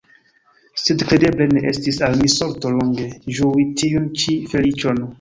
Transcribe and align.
Sed 0.83 1.03
kredeble 1.09 1.47
ne 1.51 1.63
estis 1.73 2.01
al 2.09 2.19
mi 2.23 2.33
sorto 2.39 2.75
longe 2.79 3.09
ĝui 3.39 3.71
tiun 3.83 4.13
ĉi 4.23 4.39
feliĉon. 4.55 5.09